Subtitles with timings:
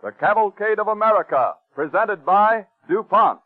[0.00, 3.40] The Cavalcade of America, presented by DuPont.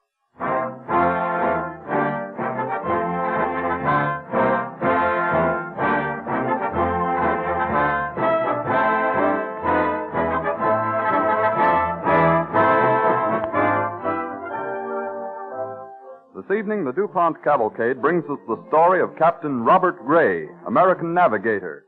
[16.37, 21.87] This evening, the DuPont Cavalcade brings us the story of Captain Robert Gray, American navigator,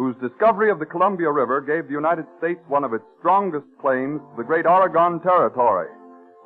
[0.00, 4.18] whose discovery of the Columbia River gave the United States one of its strongest claims
[4.18, 5.88] to the great Oregon Territory,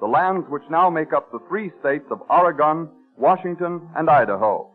[0.01, 4.69] the lands which now make up the three states of Oregon, Washington, and Idaho.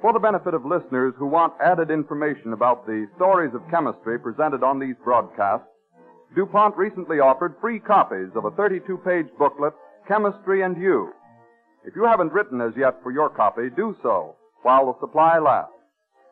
[0.00, 4.62] For the benefit of listeners who want added information about the stories of chemistry presented
[4.62, 5.68] on these broadcasts,
[6.34, 9.74] DuPont recently offered free copies of a 32-page booklet,
[10.08, 11.12] Chemistry and You.
[11.84, 15.74] If you haven't written as yet for your copy, do so while the supply lasts.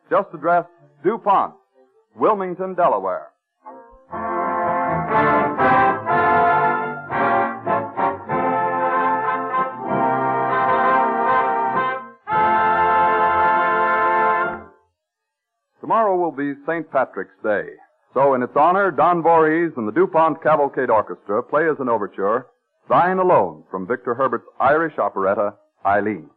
[0.08, 0.64] Just address
[1.04, 1.54] DuPont,
[2.16, 3.28] Wilmington, Delaware.
[15.80, 16.90] Tomorrow will be St.
[16.90, 17.68] Patrick's Day.
[18.12, 22.46] So in its honor, Don Voorhees and the DuPont Cavalcade Orchestra play as an overture
[22.88, 25.54] Thine Alone from Victor Herbert's Irish operetta,
[25.84, 26.30] Eileen.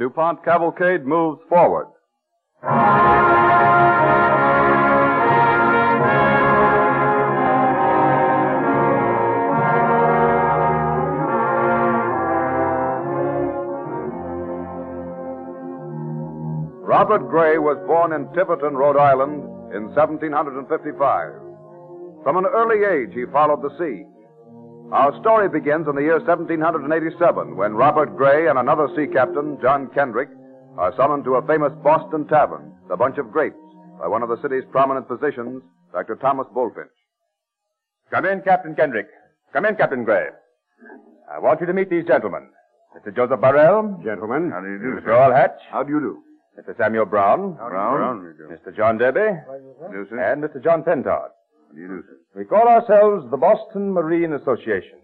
[0.00, 1.86] DuPont cavalcade moves forward.
[16.82, 19.42] Robert Gray was born in Tiverton, Rhode Island
[19.74, 21.32] in 1755.
[22.22, 24.06] From an early age, he followed the sea.
[24.92, 29.88] Our story begins in the year 1787 when Robert Gray and another sea captain, John
[29.94, 30.28] Kendrick,
[30.76, 33.54] are summoned to a famous Boston tavern, the Bunch of Grapes,
[34.00, 36.16] by one of the city's prominent physicians, Dr.
[36.16, 36.90] Thomas Bulfinch.
[38.10, 39.06] Come in, Captain Kendrick.
[39.52, 40.26] Come in, Captain Gray.
[41.32, 42.48] I want you to meet these gentlemen.
[42.96, 43.14] Mr.
[43.14, 44.00] Joseph Burrell.
[44.04, 44.50] Gentlemen.
[44.50, 45.14] How do you do, Mr.
[45.14, 45.54] Allhatch.
[45.70, 46.22] How do you do?
[46.58, 46.76] Mr.
[46.76, 47.54] Samuel Brown.
[47.54, 48.34] Brown.
[48.50, 48.76] Mr.
[48.76, 49.38] John Derby.
[49.92, 50.18] Do, sir.
[50.18, 50.62] And Mr.
[50.62, 51.30] John Pintard.
[51.70, 52.18] How do you do, sir?
[52.34, 54.98] We call ourselves the Boston Marine Association.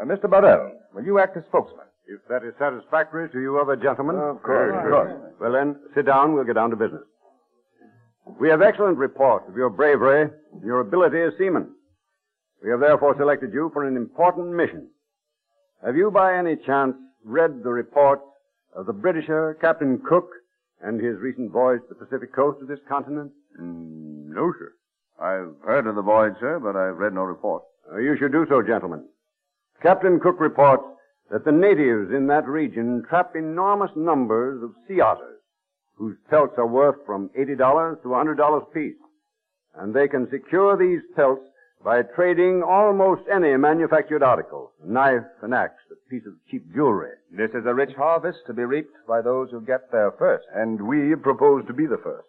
[0.00, 0.28] Uh, Mr.
[0.28, 1.86] Burrell, will you act as spokesman?
[2.08, 4.16] If that is satisfactory to you other gentlemen.
[4.16, 4.74] Of course.
[4.74, 5.12] Of course.
[5.40, 6.34] Well then, sit down.
[6.34, 7.02] We'll get down to business.
[8.40, 11.70] We have excellent reports of your bravery and your ability as seamen.
[12.62, 14.88] We have therefore selected you for an important mission.
[15.84, 16.94] Have you by any chance
[17.24, 18.20] read the report
[18.74, 20.28] of the Britisher, Captain Cook,
[20.82, 23.30] and his recent voyage to the Pacific coast of this continent?
[23.60, 24.72] Mm, no, sir.
[25.20, 27.62] I've heard of the voyage, sir, but I've read no report.
[27.92, 29.04] Uh, you should do so, gentlemen.
[29.82, 30.84] Captain Cook reports
[31.30, 35.40] that the natives in that region trap enormous numbers of sea otters,
[35.96, 38.96] whose pelts are worth from $80 to $100 apiece.
[39.76, 41.42] And they can secure these pelts
[41.84, 47.10] by trading almost any manufactured article, a knife, an axe, a piece of cheap jewelry.
[47.30, 50.46] This is a rich harvest to be reaped by those who get there first.
[50.54, 52.28] And we propose to be the first.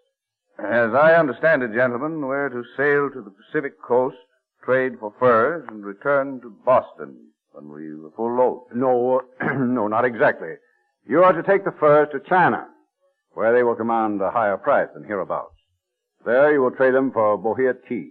[0.58, 4.16] As I understand it, gentlemen, we're to sail to the Pacific coast,
[4.64, 7.18] trade for furs, and return to Boston
[7.52, 8.68] when we've a full load.
[8.74, 9.22] No,
[9.54, 10.54] no, not exactly.
[11.06, 12.68] You are to take the furs to China,
[13.34, 15.56] where they will command a higher price than hereabouts.
[16.26, 18.10] There you will trade them for Bohea tea,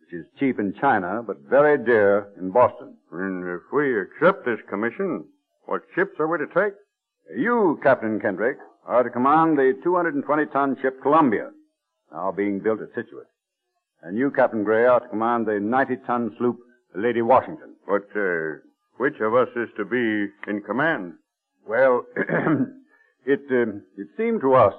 [0.00, 2.96] which is cheap in China, but very dear in Boston.
[3.12, 5.26] And if we accept this commission,
[5.66, 6.74] what ships are we to take?
[7.36, 8.56] You, Captain Kendrick,
[8.86, 11.50] are to command the 220-ton ship Columbia,
[12.12, 13.26] now being built at Scituate.
[14.02, 16.58] And you, Captain Gray, are to command the 90-ton sloop
[16.94, 17.74] Lady Washington.
[17.86, 18.58] But, uh,
[18.98, 21.14] which of us is to be in command?
[21.66, 22.04] Well,
[23.26, 24.74] it, uh, it seemed to us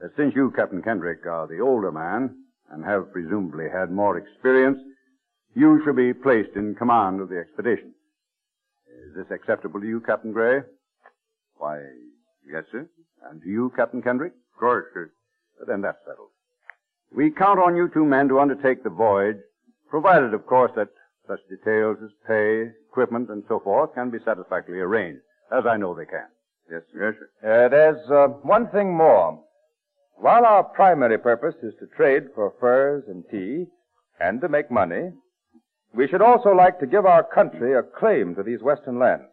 [0.00, 2.36] that since you, Captain Kendrick, are the older man
[2.70, 4.78] and have presumably had more experience,
[5.54, 7.94] you should be placed in command of the expedition.
[9.08, 10.60] Is this acceptable to you, Captain Gray?
[11.56, 11.78] Why,
[12.50, 12.88] yes, sir.
[13.28, 14.32] And to you, Captain Kendrick?
[14.54, 15.10] Of course, sir.
[15.66, 16.30] Then that's settled.
[17.14, 19.38] We count on you two men to undertake the voyage,
[19.90, 20.88] provided, of course, that
[21.26, 25.22] such details as pay, equipment, and so forth can be satisfactorily arranged,
[25.52, 26.26] as I know they can.
[26.70, 27.10] Yes, sir.
[27.10, 27.64] Yes, sir.
[27.64, 29.42] Uh, there's uh, one thing more.
[30.16, 33.66] While our primary purpose is to trade for furs and tea
[34.20, 35.12] and to make money,
[35.94, 39.24] we should also like to give our country a claim to these western lands.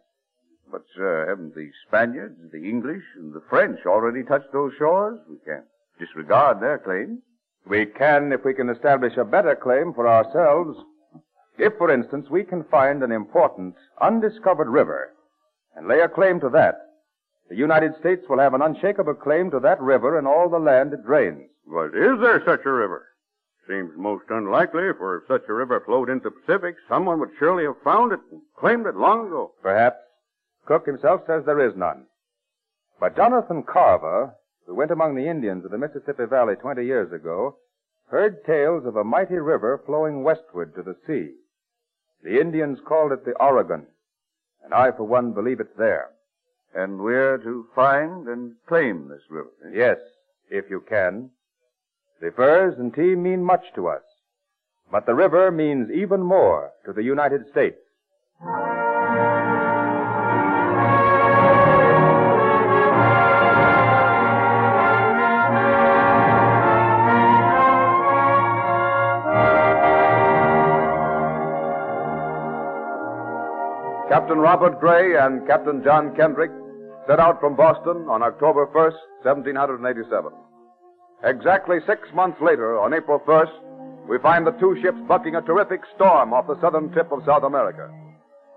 [0.70, 5.18] But, sir, haven't the Spaniards, the English, and the French already touched those shores?
[5.28, 5.64] We can't
[5.98, 7.20] disregard their claims.
[7.68, 10.78] We can if we can establish a better claim for ourselves.
[11.58, 15.12] If, for instance, we can find an important, undiscovered river
[15.74, 16.76] and lay a claim to that,
[17.48, 20.92] the United States will have an unshakable claim to that river and all the land
[20.92, 21.48] it drains.
[21.66, 23.06] But is there such a river?
[23.68, 27.64] Seems most unlikely, for if such a river flowed into the Pacific, someone would surely
[27.64, 29.52] have found it and claimed it long ago.
[29.62, 29.96] Perhaps.
[30.66, 32.06] Cook himself says there is none.
[33.00, 34.34] But Jonathan Carver,
[34.66, 37.56] who went among the Indians of the Mississippi Valley 20 years ago,
[38.10, 41.32] heard tales of a mighty river flowing westward to the sea.
[42.22, 43.86] The Indians called it the Oregon,
[44.64, 46.10] and I, for one, believe it's there.
[46.74, 49.50] And we're to find and claim this river.
[49.66, 49.70] eh?
[49.74, 49.98] Yes,
[50.50, 51.30] if you can.
[52.20, 54.02] The furs and tea mean much to us,
[54.90, 57.76] but the river means even more to the United States.
[74.16, 76.50] Captain Robert Gray and Captain John Kendrick
[77.06, 78.96] set out from Boston on October 1st,
[79.28, 80.32] 1787.
[81.22, 85.82] Exactly six months later, on April 1st, we find the two ships bucking a terrific
[85.94, 87.92] storm off the southern tip of South America.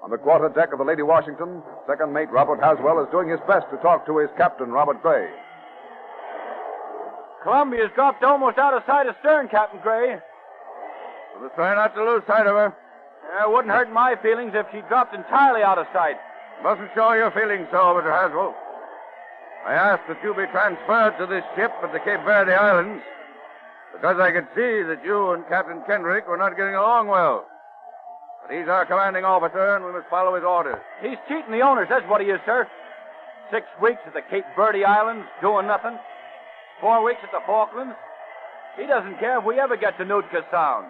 [0.01, 3.43] On the quarter deck of the Lady Washington, second mate Robert Haswell is doing his
[3.45, 5.27] best to talk to his captain, Robert Gray.
[7.43, 10.23] Columbia's dropped almost out of sight astern, Captain Gray.
[11.43, 12.73] Let's try not to lose sight of her.
[13.29, 16.17] Uh, it wouldn't hurt my feelings if she dropped entirely out of sight.
[16.63, 18.09] Mustn't show your feelings so, Mr.
[18.09, 18.55] Haswell.
[19.67, 23.03] I asked that you be transferred to this ship at the Cape Verde Islands
[23.93, 27.45] because I could see that you and Captain Kendrick were not getting along well.
[28.41, 30.79] But he's our commanding officer, and we must follow his orders.
[31.01, 32.67] He's cheating the owners, that's what he is, sir.
[33.51, 35.97] Six weeks at the Cape Verde Islands, doing nothing.
[36.79, 37.95] Four weeks at the Falklands.
[38.77, 40.87] He doesn't care if we ever get to Nootka Sound.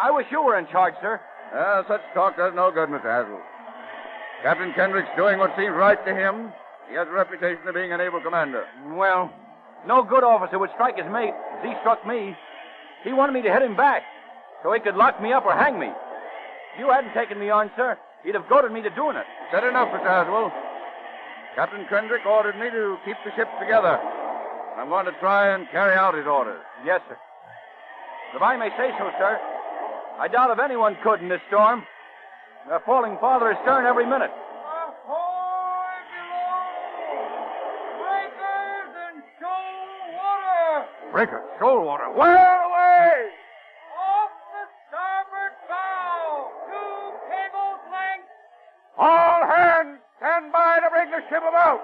[0.00, 1.20] I wish you were in charge, sir.
[1.54, 3.04] Uh, such talk does no good, Mr.
[3.04, 3.40] Haswell.
[4.42, 6.52] Captain Kendrick's doing what seems right to him.
[6.88, 8.64] He has a reputation of being an able commander.
[8.92, 9.30] Well,
[9.86, 12.36] no good officer would strike his mate as he struck me.
[13.04, 14.02] He wanted me to hit him back
[14.62, 15.88] so he could lock me up or hang me.
[16.74, 19.26] If you hadn't taken me on, sir, he'd have goaded me to doing it.
[19.52, 20.06] Said enough, Mr.
[20.08, 20.52] Haswell.
[21.54, 24.00] Captain Kendrick ordered me to keep the ship together.
[24.78, 26.60] I'm going to try and carry out his orders.
[26.84, 27.18] Yes, sir.
[28.34, 29.38] If I may say so, sir,
[30.18, 31.84] I doubt if anyone could in this storm.
[32.68, 34.30] They're falling farther astern every minute.
[37.98, 40.86] Breakers and shoal water!
[41.10, 42.04] Breaker, shoal water.
[42.14, 42.30] Well
[42.70, 43.30] away!
[43.98, 46.50] Off the starboard bow!
[46.70, 48.30] Two cables length!
[48.96, 51.80] All hands, stand by to bring the ship about.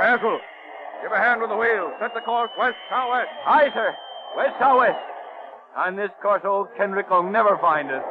[0.00, 0.40] Haswell,
[1.02, 1.92] give a hand with the wheel.
[2.00, 3.28] Set the course west southwest.
[3.46, 3.94] Aye, sir.
[4.36, 4.98] West how southwest.
[5.76, 8.02] On this course, old Kendrick will never find us.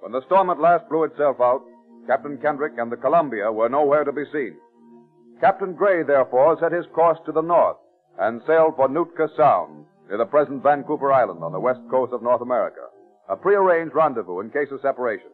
[0.00, 1.62] When the storm at last blew itself out,
[2.06, 4.56] Captain Kendrick and the Columbia were nowhere to be seen.
[5.40, 7.76] Captain Gray, therefore, set his course to the north
[8.18, 12.22] and sailed for Nootka Sound, near the present Vancouver Island on the west coast of
[12.22, 12.86] North America,
[13.28, 15.30] a prearranged rendezvous in case of separation.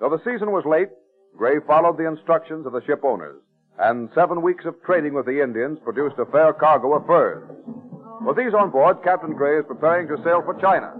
[0.00, 0.88] Though the season was late,
[1.36, 3.40] Gray followed the instructions of the ship owners,
[3.78, 7.44] and seven weeks of trading with the Indians produced a fair cargo of furs.
[8.22, 10.94] With these on board, Captain Gray is preparing to sail for China.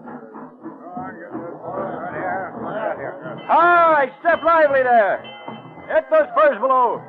[3.48, 5.22] All right, step lively there.
[5.88, 7.00] Hit those furs below.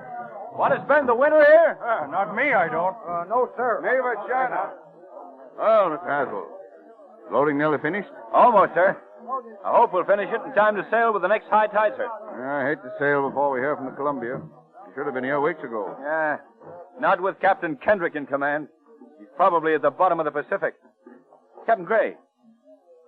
[0.55, 1.77] Want to spend the winter here?
[1.83, 2.95] Uh, not me, I don't.
[3.03, 3.81] Uh, no, sir.
[3.83, 4.71] Neighbor China.
[5.57, 6.05] Well, Mr.
[6.07, 6.47] Haswell,
[7.31, 8.09] loading nearly finished?
[8.33, 8.97] Almost, sir.
[9.65, 12.07] I hope we'll finish it in time to sail with the next high tide, sir.
[12.07, 14.35] I hate to sail before we hear from the Columbia.
[14.37, 15.95] You should have been here weeks ago.
[16.01, 16.37] Yeah.
[16.99, 18.67] Not with Captain Kendrick in command.
[19.17, 20.75] He's probably at the bottom of the Pacific.
[21.65, 22.15] Captain Gray.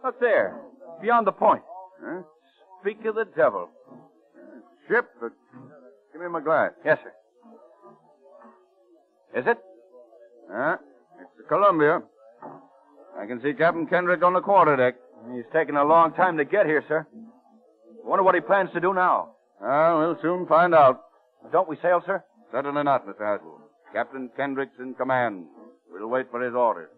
[0.03, 0.59] Look there.
[1.01, 1.61] Beyond the point.
[2.03, 2.21] Huh?
[2.81, 3.69] Speak of the devil.
[4.87, 5.31] Ship, but
[6.13, 6.71] give me my glass.
[6.83, 7.11] Yes, sir.
[9.39, 9.57] Is it?
[10.51, 10.77] Huh?
[11.21, 12.01] It's the Columbia.
[13.19, 14.93] I can see Captain Kendrick on the quarterdeck.
[15.33, 17.07] He's taking a long time to get here, sir.
[18.03, 19.31] Wonder what he plans to do now.
[19.61, 21.01] Ah, we'll soon find out.
[21.51, 22.23] Don't we sail, sir?
[22.51, 23.19] Certainly not, Mr.
[23.19, 23.61] Haswell.
[23.93, 25.45] Captain Kendrick's in command.
[25.91, 26.89] We'll wait for his orders.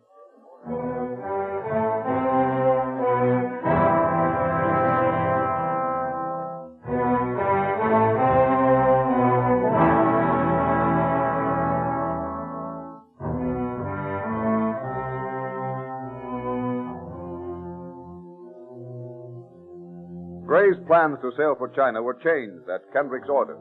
[20.99, 23.55] Plans to sail for China were changed at Kendrick's order.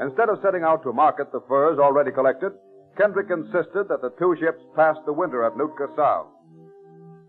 [0.00, 2.50] Instead of setting out to market the furs already collected,
[2.98, 6.26] Kendrick insisted that the two ships pass the winter at Nootka Sound.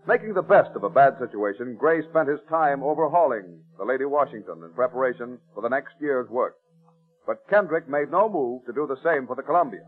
[0.08, 4.64] Making the best of a bad situation, Gray spent his time overhauling the Lady Washington
[4.64, 6.56] in preparation for the next year's work.
[7.24, 9.86] But Kendrick made no move to do the same for the Columbia.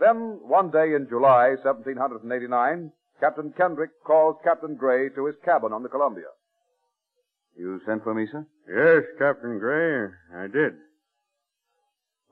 [0.00, 5.82] Then, one day in July 1789, Captain Kendrick called Captain Gray to his cabin on
[5.82, 6.32] the Columbia.
[7.56, 8.46] You sent for me, sir?
[8.68, 10.74] Yes, Captain Gray, I did.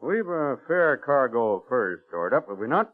[0.02, 2.90] We've a fair cargo of furs stored up, have we not?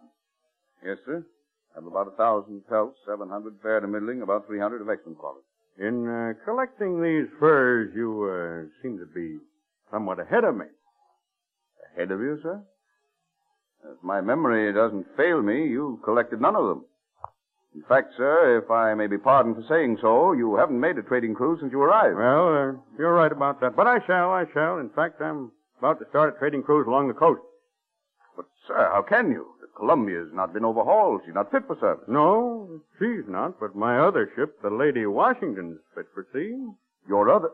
[0.85, 1.25] Yes, sir.
[1.73, 4.89] I have about a thousand pelts, seven hundred fair to middling, about three hundred of
[4.89, 5.45] excellent quality.
[5.79, 9.39] In uh, collecting these furs, you uh, seem to be
[9.93, 10.67] somewhat ahead of me.
[11.95, 12.63] Ahead of you, sir?
[13.85, 16.85] If my memory doesn't fail me, you collected none of them.
[17.77, 21.03] In fact, sir, if I may be pardoned for saying so, you haven't made a
[21.03, 22.17] trading cruise since you arrived.
[22.17, 23.77] Well, uh, you're right about that.
[23.77, 24.79] But I shall, I shall.
[24.79, 27.43] In fact, I'm about to start a trading cruise along the coast.
[28.35, 29.47] But, sir, how can you?
[29.61, 31.21] The Columbia's not been overhauled.
[31.27, 32.09] She's not fit for service.
[32.09, 36.57] No, she's not, but my other ship, the Lady Washington's fit for sea.
[37.07, 37.51] Your other?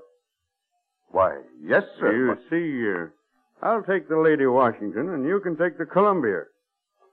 [1.11, 2.13] Why, yes, sir.
[2.13, 6.45] You but- see, uh, I'll take the Lady Washington, and you can take the Columbia.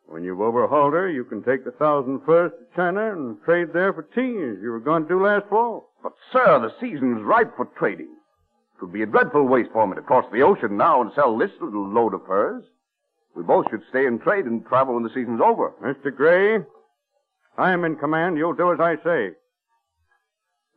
[0.09, 3.93] When you've overhauled her, you can take the thousand furs to China and trade there
[3.93, 5.91] for tea, as you were going to do last fall.
[6.01, 8.09] But, sir, the season's ripe for trading.
[8.75, 11.37] It would be a dreadful waste for me to cross the ocean now and sell
[11.37, 12.63] this little load of furs.
[13.35, 15.73] We both should stay and trade and travel when the season's over.
[15.83, 16.15] Mr.
[16.15, 16.65] Gray,
[17.59, 18.35] I am in command.
[18.35, 19.35] You'll do as I say.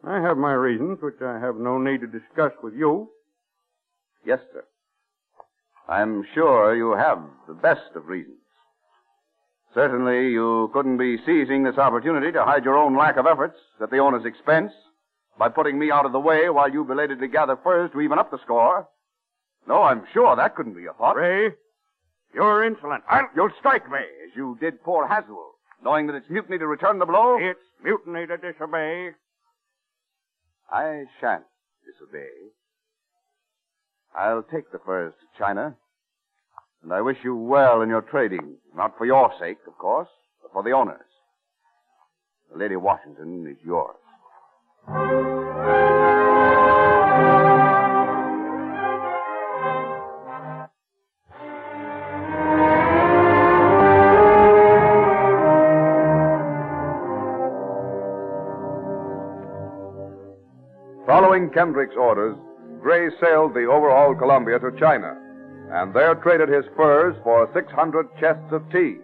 [0.05, 3.09] I have my reasons, which I have no need to discuss with you.
[4.27, 4.65] Yes, sir.
[5.89, 8.42] I'm sure you have the best of reasons.
[9.75, 13.91] Certainly, you couldn't be seizing this opportunity to hide your own lack of efforts at
[13.91, 14.73] the owner's expense
[15.39, 18.31] by putting me out of the way while you belatedly gather furs to even up
[18.31, 18.87] the score.
[19.67, 21.15] No, I'm sure that couldn't be your thought.
[21.15, 21.53] Gray,
[22.35, 23.05] you're insolent.
[23.09, 26.99] I'll, you'll strike me, as you did poor Haswell, knowing that it's mutiny to return
[26.99, 27.39] the blow.
[27.41, 29.11] It's mutiny to disobey.
[30.71, 31.45] I shan't
[31.87, 32.29] disobey.
[34.15, 35.77] I'll take the furs to China,
[36.83, 40.09] and I wish you well in your trading, not for your sake, of course,
[40.43, 41.01] but for the owner's.
[42.51, 43.97] The Lady Washington is yours.
[61.07, 62.37] Following Kendrick's orders,
[62.81, 65.22] Gray sailed the overhauled Columbia to China,
[65.73, 68.97] and there traded his furs for 600 chests of tea,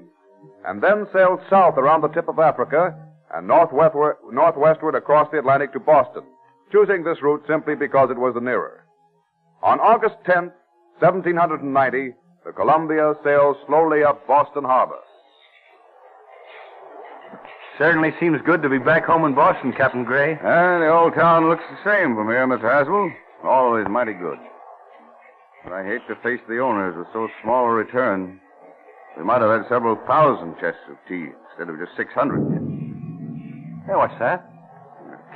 [0.67, 2.95] and then sailed south around the tip of Africa
[3.35, 6.25] and northwestward, northwestward across the Atlantic to Boston,
[6.71, 8.85] choosing this route simply because it was the nearer.
[9.63, 10.53] On August 10th,
[11.01, 15.01] 1790, the Columbia sailed slowly up Boston Harbor.
[17.79, 20.33] Certainly seems good to be back home in Boston, Captain Gray.
[20.33, 22.71] And the old town looks the same from here, Mr.
[22.71, 23.11] Haswell.
[23.45, 24.39] Always mighty good.
[25.69, 28.41] But I hate to face the owners with so small a return.
[29.19, 32.41] We might have had several thousand chests of tea instead of just 600.
[33.85, 34.49] Hey, what's that?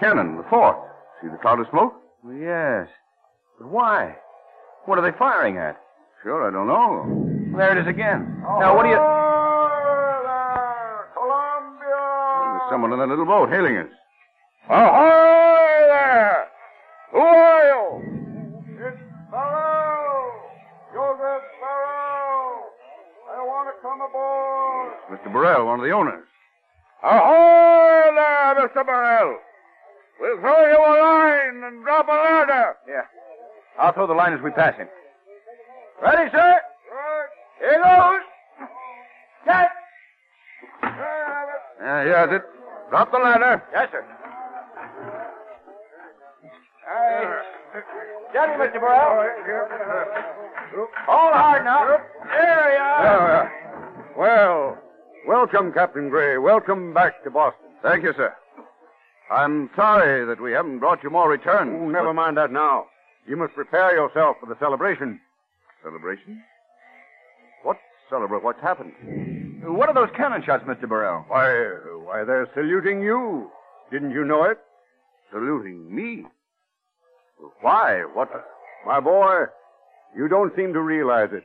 [0.01, 0.79] Cannon, the fort.
[1.21, 1.93] See the cloud of smoke?
[2.25, 2.89] Yes.
[3.59, 4.17] But why?
[4.87, 5.79] What are they firing at?
[6.23, 7.55] Sure, I don't know.
[7.55, 8.41] There it is again.
[8.41, 8.97] Now, what do you.
[8.97, 9.05] There,
[11.13, 12.57] Columbia!
[12.57, 13.91] There's someone in that little boat hailing us.
[14.71, 16.49] Ahoy there!
[17.13, 17.52] Who
[25.13, 25.31] Mr.
[25.31, 26.25] Burrell, one of the owners.
[27.03, 28.87] Ahoy there, Mr.
[28.87, 29.37] Burrell!
[30.19, 32.77] We'll throw you a line and drop a ladder.
[32.89, 33.03] Yeah.
[33.79, 34.89] I'll throw the line as we pass him.
[36.03, 36.61] Ready, sir?
[37.61, 38.21] Here goes.
[39.45, 39.71] Catch!
[40.83, 42.43] Yeah, that's it.
[42.91, 43.63] Drop the ladder.
[43.73, 44.05] Yes, sir.
[48.31, 48.81] Steady, Mr.
[48.81, 49.29] Burrell.
[51.07, 51.99] Hold hard now.
[52.29, 53.53] There you are.
[54.17, 54.79] Well,
[55.27, 56.39] welcome, Captain Gray.
[56.39, 57.71] Welcome back to Boston.
[57.83, 58.35] Thank you, sir.
[59.31, 61.73] I'm sorry that we haven't brought you more returns.
[61.81, 62.87] Oh, never mind that now.
[63.27, 65.21] You must prepare yourself for the celebration.
[65.83, 66.43] Celebration?
[67.63, 67.79] What
[68.11, 68.43] celebrate?
[68.43, 68.93] What's happened?
[69.67, 70.89] Uh, what are those cannon shots, Mr.
[70.89, 71.25] Burrell?
[71.29, 71.53] Why,
[72.05, 73.51] why, they're saluting you.
[73.91, 74.59] Didn't you know it?
[75.31, 76.25] Saluting me?
[77.61, 78.03] Why?
[78.13, 78.31] What?
[78.87, 79.45] My boy,
[80.17, 81.45] you don't seem to realize it,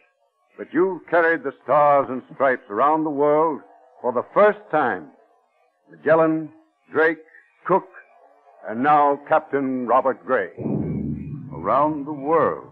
[0.58, 3.62] but you've carried the stars and stripes around the world
[4.02, 5.08] for the first time.
[5.90, 6.50] Magellan,
[6.92, 7.20] Drake,
[7.66, 7.88] Cook,
[8.68, 10.50] and now Captain Robert Gray.
[11.54, 12.72] Around the world.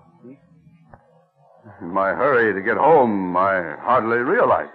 [1.81, 4.71] In my hurry to get home, I hardly realized.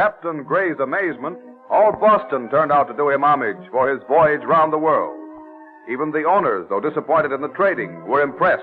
[0.00, 1.36] Captain Gray's amazement,
[1.68, 5.14] all Boston turned out to do him homage for his voyage round the world.
[5.92, 8.62] Even the owners, though disappointed in the trading, were impressed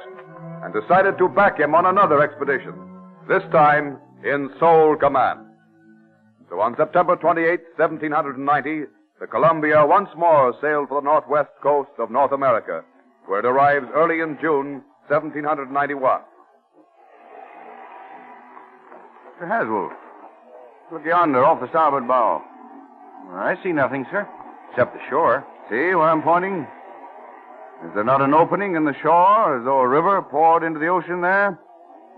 [0.64, 2.74] and decided to back him on another expedition,
[3.30, 5.42] this time in sole command.
[6.50, 12.10] So on September 28, 1790, the Columbia once more sailed for the northwest coast of
[12.10, 12.84] North America,
[13.28, 16.20] where it arrives early in June 1791.
[19.40, 19.48] Mr.
[19.48, 19.92] Haswell,
[20.92, 22.42] look yonder off the starboard bow.
[23.34, 24.28] I see nothing, sir.
[24.70, 25.46] Except the shore.
[25.70, 26.66] See where I'm pointing?
[27.86, 30.88] Is there not an opening in the shore as though a river poured into the
[30.88, 31.60] ocean there?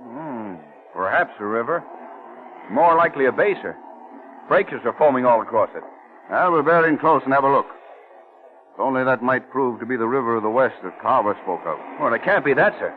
[0.02, 0.56] Hmm.
[0.94, 1.84] Perhaps a river.
[2.72, 3.76] More likely a bay, sir.
[4.48, 5.84] Breakers are foaming all across it.
[6.30, 7.66] Well, we'll bear in close and have a look.
[8.74, 11.66] If only that might prove to be the river of the west that Carver spoke
[11.66, 11.78] of.
[12.00, 12.94] Well, it can't be that, sir.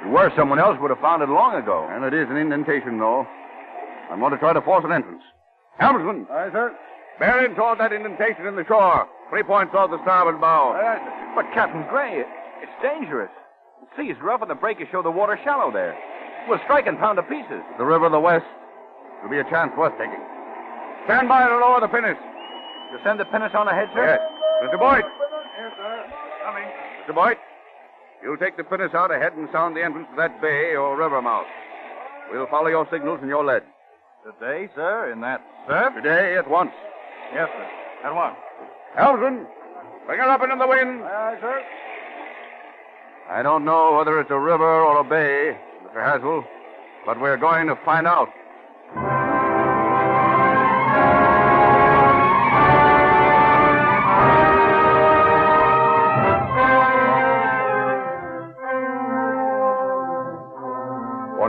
[0.00, 1.88] If it were, someone else would have found it long ago.
[1.90, 3.26] And it is an indentation, though.
[4.10, 5.22] I'm going to try to force an entrance.
[5.78, 6.26] Helmsman!
[6.30, 6.76] Aye, sir.
[7.18, 9.08] Bear in toward that indentation in the shore.
[9.30, 10.72] Three points off the starboard bow.
[11.34, 12.24] But, Captain Gray,
[12.62, 13.30] It's dangerous.
[13.80, 15.96] The sea's rough and the breakers show the water shallow there.
[16.48, 17.62] We'll strike and pound to pieces.
[17.78, 18.44] The river of the west.
[19.18, 20.20] It'll be a chance worth taking.
[21.06, 22.18] Stand by to lower the pinnace.
[22.92, 24.04] You send the pinnace on ahead, sir?
[24.04, 24.20] Yes.
[24.68, 24.78] Mr.
[24.78, 25.04] Boyd.
[25.04, 26.12] Yes, sir.
[26.44, 26.64] Coming.
[27.06, 27.14] Mr.
[27.14, 27.36] Boyd.
[28.22, 31.20] You'll take the pinnace out ahead and sound the entrance to that bay or river
[31.22, 31.46] mouth.
[32.30, 33.62] We'll follow your signals and your lead.
[34.22, 35.94] Today, sir, in that surf?
[35.96, 36.70] Today, at once.
[37.34, 37.68] Yes, sir.
[38.04, 38.36] At once.
[38.96, 39.46] Helmsman,
[40.06, 41.02] bring her up into the wind.
[41.02, 41.62] Aye, aye, sir.
[43.30, 46.04] I don't know whether it's a river or a bay, Mr.
[46.04, 46.44] Haswell,
[47.04, 48.28] but we're going to find out.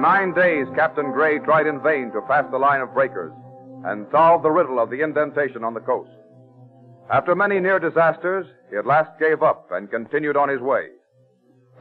[0.04, 3.32] Nine days, Captain Gray tried in vain to pass the line of breakers
[3.86, 6.12] and solve the riddle of the indentation on the coast.
[7.10, 10.88] After many near disasters, he at last gave up and continued on his way.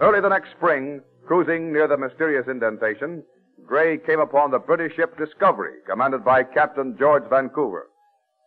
[0.00, 3.24] Early the next spring, cruising near the mysterious indentation,
[3.66, 7.88] Gray came upon the British ship Discovery, commanded by Captain George Vancouver.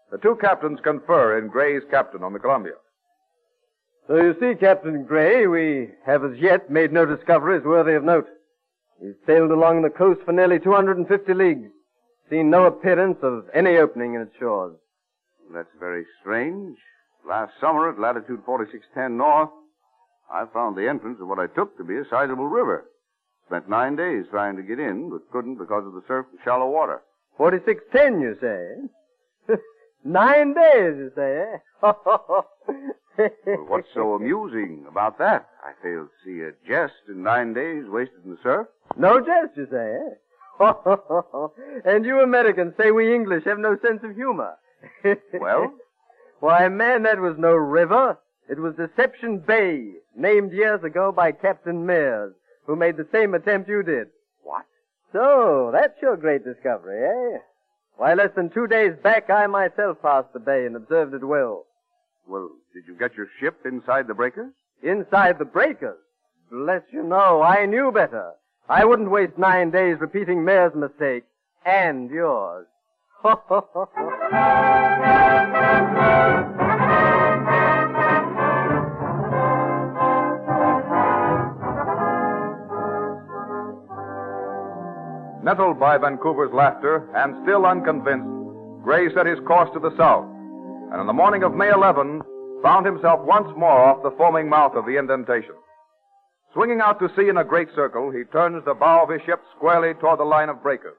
[0.09, 2.75] The two captains confer in Gray's captain on the Columbia.
[4.07, 8.27] So you see, Captain Gray, we have as yet made no discoveries worthy of note.
[9.01, 11.69] We've sailed along the coast for nearly 250 leagues,
[12.29, 14.75] seen no appearance of any opening in its shores.
[15.53, 16.77] That's very strange.
[17.27, 19.49] Last summer at latitude 4610 north,
[20.31, 22.85] I found the entrance of what I took to be a sizable river.
[23.47, 26.69] Spent nine days trying to get in, but couldn't because of the surf and shallow
[26.69, 27.01] water.
[27.37, 28.89] 4610, you say?
[30.05, 31.89] Nine days, you say, eh?
[33.67, 35.49] What's so amusing about that?
[35.63, 38.67] I fail to see a jest in nine days wasted in the surf.
[38.97, 40.15] No jest, you say, eh?
[41.85, 44.53] and you Americans say we English have no sense of humor.
[45.33, 45.73] Well?
[46.39, 48.19] Why, man, that was no river.
[48.47, 52.33] It was Deception Bay, named years ago by Captain Meares,
[52.67, 54.09] who made the same attempt you did.
[54.43, 54.65] What?
[55.11, 57.39] So, that's your great discovery, eh?
[57.97, 61.65] Why, less than two days back, I myself passed the bay and observed it well.
[62.27, 64.51] Well, did you get your ship inside the breakers?
[64.83, 65.97] Inside the breakers.
[66.51, 68.31] Bless you, no, I knew better.
[68.67, 71.23] I wouldn't waste nine days repeating Meares' mistake.
[71.65, 72.67] And yours.
[85.45, 88.25] Nettled by Vancouver's laughter and still unconvinced,
[88.81, 90.25] Gray set his course to the south,
[90.89, 92.23] and on the morning of May 11,
[92.63, 95.53] found himself once more off the foaming mouth of the indentation.
[96.51, 99.39] Swinging out to sea in a great circle, he turns the bow of his ship
[99.55, 100.97] squarely toward the line of breakers.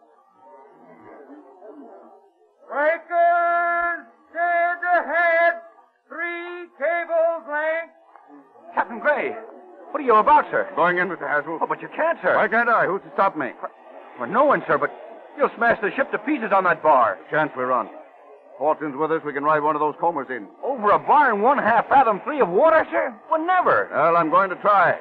[2.70, 5.54] Breakers, dead ahead,
[6.06, 7.98] three cables length.
[8.76, 9.34] Captain Gray,
[9.90, 10.70] what are you about, sir?
[10.76, 11.26] Going in, Mr.
[11.26, 11.58] Haswell.
[11.60, 12.36] Oh, but you can't, sir.
[12.36, 12.86] Why can't I?
[12.86, 13.50] Who's to stop me?
[14.18, 14.90] Well, no one, sir, but
[15.36, 17.18] you'll smash the ship to pieces on that bar.
[17.30, 17.88] Chance we run.
[18.58, 19.22] Fortune's with us.
[19.24, 20.48] We can ride one of those combers in.
[20.64, 23.14] Over a bar in one half fathom three of water, sir?
[23.30, 23.88] Well, never.
[23.92, 24.98] Well, I'm going to try.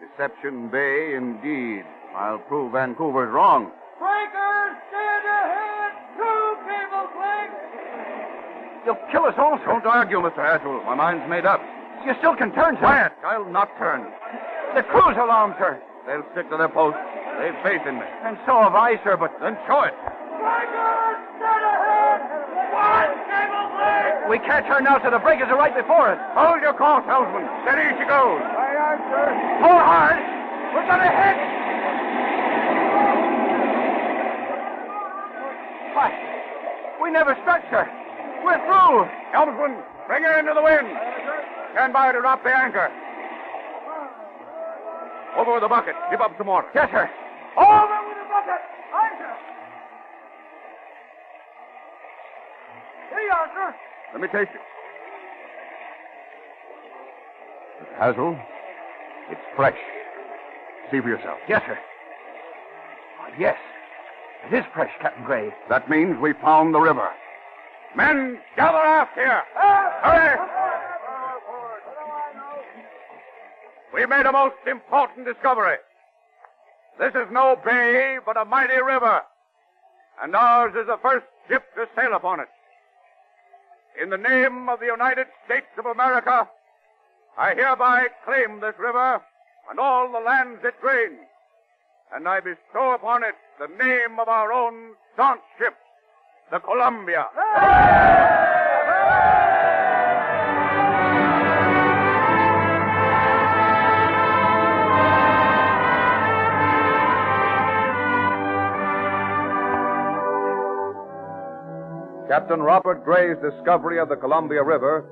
[0.00, 1.84] Deception Bay, indeed.
[2.16, 3.70] I'll prove Vancouver's wrong.
[3.98, 7.54] Breakers, dead ahead, two cables length.
[8.86, 9.80] You'll kill us also.
[9.84, 10.36] Don't argue, Mr.
[10.42, 10.82] Haswell.
[10.84, 11.60] My mind's made up.
[12.04, 12.80] You still can turn, sir.
[12.80, 13.12] Quiet.
[13.24, 14.10] I'll not turn.
[14.74, 15.80] The crew's alarmed, sir.
[16.06, 16.96] They'll stick to their post.
[17.38, 18.06] They've faith in me.
[18.24, 19.94] And so have I, sir, but Then show it.
[19.94, 22.20] Breakers, ahead,
[22.72, 23.62] one cable
[24.28, 25.10] we can't turn now, sir.
[25.10, 26.20] The breakers are right before us.
[26.34, 27.44] Hold your course, helmsman.
[27.66, 28.40] Steady she goes.
[28.40, 29.28] Aye, aye, sir.
[29.60, 30.18] Pull hard.
[30.72, 31.38] We're gonna hit.
[35.92, 36.10] Why,
[37.02, 37.84] we never struck, sir.
[38.44, 39.10] We're through.
[39.32, 40.88] Helmsman, bring her into the wind.
[41.72, 42.90] Stand by to drop the anchor.
[45.36, 45.94] Over with the bucket.
[46.10, 46.68] Give up some water.
[46.74, 47.10] Yes, sir.
[47.56, 48.62] Over with the bucket.
[49.18, 49.34] Sir.
[53.10, 53.74] Here you are, sir.
[54.12, 54.60] Let me taste it.
[57.82, 57.98] Mr.
[57.98, 58.38] Haswell,
[59.30, 59.78] it's fresh.
[60.90, 61.38] See for yourself.
[61.48, 61.78] Yes, sir.
[63.20, 63.56] Oh, yes.
[64.46, 65.50] It is fresh, Captain Gray.
[65.68, 67.08] That means we found the river.
[67.94, 69.42] Men, gather aft here.
[69.54, 70.38] Hurry!
[73.94, 75.76] We made a most important discovery.
[76.98, 79.22] This is no bay, but a mighty river.
[80.22, 82.48] And ours is the first ship to sail upon it.
[84.00, 86.48] In the name of the United States of America,
[87.36, 89.20] I hereby claim this river
[89.70, 91.26] and all the lands it drains.
[92.14, 95.74] And I bestow upon it the name of our own staunch ship,
[96.50, 97.28] the Columbia.
[112.32, 115.04] Captain Robert Gray's discovery of the Columbia River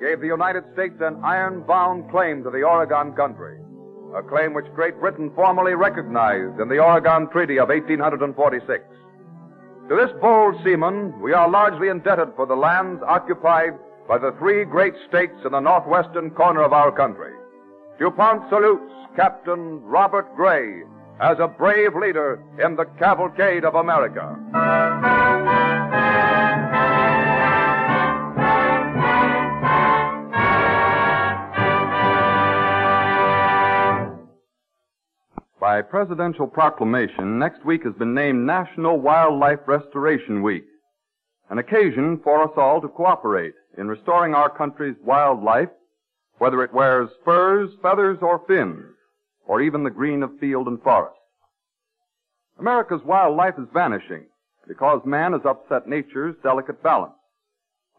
[0.00, 3.58] gave the United States an iron-bound claim to the Oregon country,
[4.14, 8.84] a claim which Great Britain formally recognized in the Oregon Treaty of 1846.
[9.88, 13.74] To this bold seaman, we are largely indebted for the lands occupied
[14.06, 17.32] by the three great states in the northwestern corner of our country.
[17.98, 20.82] DuPont salutes Captain Robert Gray
[21.20, 25.27] as a brave leader in the cavalcade of America.
[35.60, 40.64] By presidential proclamation, next week has been named National Wildlife Restoration Week,
[41.50, 45.70] an occasion for us all to cooperate in restoring our country's wildlife,
[46.38, 48.84] whether it wears furs, feathers, or fins,
[49.48, 51.16] or even the green of field and forest.
[52.60, 54.26] America's wildlife is vanishing
[54.68, 57.14] because man has upset nature's delicate balance.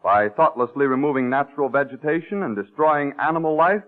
[0.02, 3.82] By thoughtlessly removing natural vegetation and destroying animal life,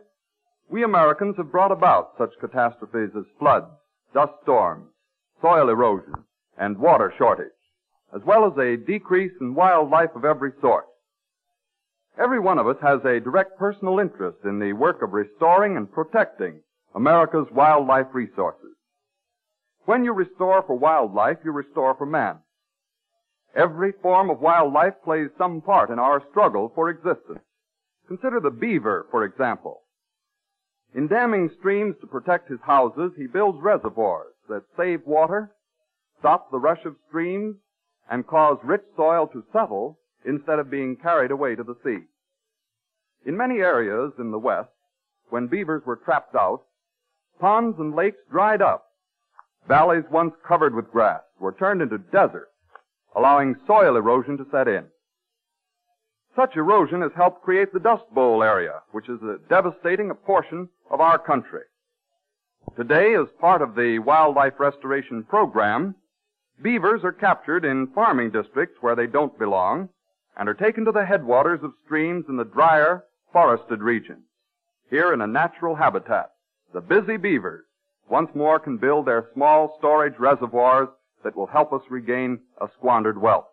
[0.73, 3.67] we Americans have brought about such catastrophes as floods,
[4.15, 4.87] dust storms,
[5.43, 6.15] soil erosion,
[6.57, 7.49] and water shortage,
[8.17, 10.87] as well as a decrease in wildlife of every sort.
[12.19, 15.93] Every one of us has a direct personal interest in the work of restoring and
[15.93, 16.61] protecting
[16.95, 18.75] America's wildlife resources.
[19.85, 22.37] When you restore for wildlife, you restore for man.
[23.55, 27.41] Every form of wildlife plays some part in our struggle for existence.
[28.09, 29.83] Consider the beaver, for example.
[30.95, 35.51] In damming streams to protect his houses, he builds reservoirs that save water,
[36.19, 37.57] stop the rush of streams,
[38.11, 42.05] and cause rich soil to settle instead of being carried away to the sea.
[43.25, 44.69] In many areas in the West,
[45.31, 46.63] when beavers were trapped out,
[47.41, 48.85] ponds and lakes dried up.
[49.67, 52.51] Valleys once covered with grass were turned into deserts,
[53.17, 54.85] allowing soil erosion to set in.
[56.37, 60.69] Such erosion has helped create the Dust Bowl area, which is a devastating a portion
[60.93, 61.63] of our country.
[62.77, 65.97] Today, as part of the wildlife restoration program,
[66.63, 69.89] beavers are captured in farming districts where they don't belong
[70.37, 74.23] and are taken to the headwaters of streams in the drier, forested regions.
[74.91, 76.31] Here in a natural habitat,
[76.73, 77.65] the busy beavers
[78.09, 80.89] once more can build their small storage reservoirs
[81.25, 83.47] that will help us regain a squandered wealth.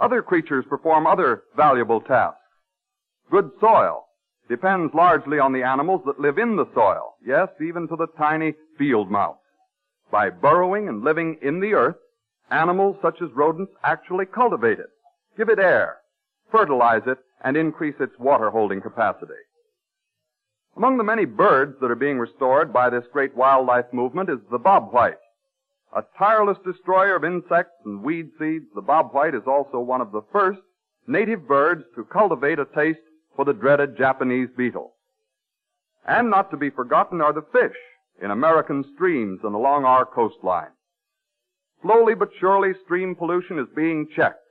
[0.00, 2.38] Other creatures perform other valuable tasks.
[3.30, 4.06] Good soil
[4.50, 8.52] depends largely on the animals that live in the soil, yes, even to the tiny
[8.76, 9.38] field mouse.
[10.10, 11.96] By burrowing and living in the earth,
[12.50, 14.90] animals such as rodents actually cultivate it,
[15.36, 15.98] give it air,
[16.50, 19.40] fertilize it, and increase its water holding capacity.
[20.76, 24.58] Among the many birds that are being restored by this great wildlife movement is the
[24.58, 25.14] bobwhite.
[25.94, 30.22] A tireless destroyer of insects and weed seeds, the bobwhite is also one of the
[30.32, 30.60] first
[31.06, 33.00] native birds to cultivate a taste
[33.36, 34.92] for the dreaded Japanese beetle.
[36.06, 37.76] And not to be forgotten are the fish
[38.22, 40.70] in American streams and along our coastline.
[41.82, 44.46] Slowly but surely stream pollution is being checked,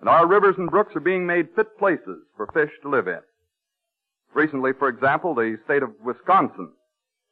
[0.00, 3.20] and our rivers and brooks are being made fit places for fish to live in.
[4.34, 6.70] Recently, for example, the state of Wisconsin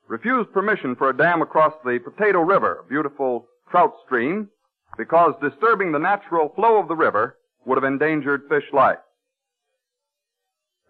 [0.07, 4.49] refused permission for a dam across the Potato River, a beautiful trout stream,
[4.97, 8.99] because disturbing the natural flow of the river would have endangered fish life.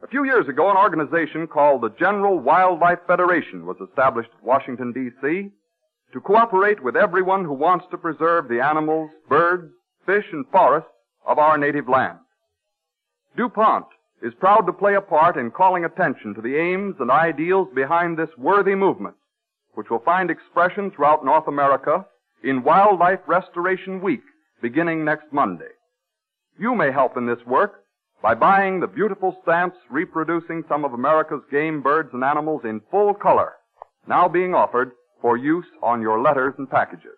[0.02, 4.92] A few years ago, an organization called the General Wildlife Federation was established at Washington,
[4.92, 5.50] D.C.
[6.12, 9.72] to cooperate with everyone who wants to preserve the animals, birds,
[10.06, 10.88] fish, and forests
[11.26, 12.18] of our native land.
[13.36, 13.86] DuPont
[14.22, 18.16] is proud to play a part in calling attention to the aims and ideals behind
[18.16, 19.16] this worthy movement,
[19.74, 22.06] which will find expression throughout North America
[22.44, 24.22] in Wildlife Restoration Week
[24.62, 25.72] beginning next Monday.
[26.56, 27.82] You may help in this work
[28.22, 33.14] by buying the beautiful stamps reproducing some of America's game birds and animals in full
[33.14, 33.52] color,
[34.06, 37.16] now being offered for use on your letters and packages.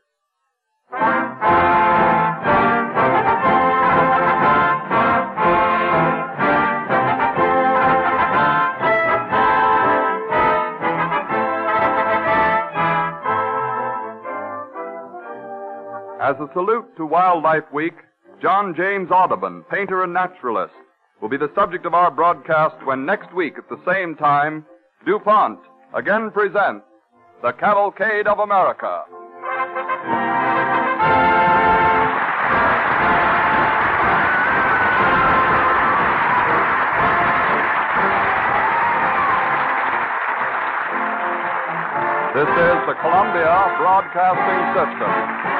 [16.23, 17.95] As a salute to Wildlife Week,
[18.41, 20.73] John James Audubon, painter and naturalist,
[21.21, 24.65] will be the subject of our broadcast when next week at the same time,
[25.07, 25.59] DuPont
[25.95, 26.85] again presents
[27.43, 29.05] The Cavalcade of America.
[42.33, 45.60] This is the Columbia Broadcasting System.